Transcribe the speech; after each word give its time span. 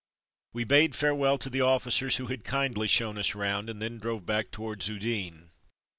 We 0.51 0.63
bade 0.63 0.95
farewell 0.95 1.37
to 1.37 1.47
the 1.51 1.61
officers 1.61 2.15
who 2.17 2.25
had 2.25 2.43
kindly 2.43 2.87
shown 2.87 3.19
us 3.19 3.35
round, 3.35 3.69
and 3.69 3.79
then 3.79 3.99
drove 3.99 4.25
back 4.25 4.49
towards 4.49 4.87
Udine. 4.87 5.51